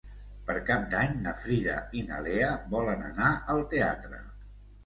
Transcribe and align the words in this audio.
Per 0.45 0.53
Cap 0.69 0.87
d'Any 0.93 1.13
na 1.25 1.33
Frida 1.43 1.75
i 1.99 2.03
na 2.07 2.21
Lea 2.29 2.49
volen 2.75 3.07
anar 3.11 3.31
al 3.55 3.63
teatre. 3.75 4.23